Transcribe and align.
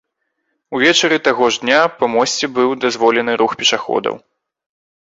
Увечары 0.77 1.17
таго 1.27 1.45
ж 1.57 1.61
дня 1.67 1.81
па 1.99 2.05
мосце 2.15 2.45
быў 2.59 2.75
дазволены 2.87 3.39
рух 3.45 3.51
пешаходаў. 3.63 4.15